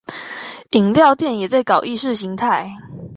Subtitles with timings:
[0.71, 2.75] 飲料店也在搞意識形態